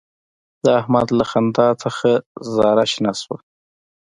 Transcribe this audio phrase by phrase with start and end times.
[0.63, 1.89] د احمد له خندا نه
[2.55, 3.39] زاره شنه شوله.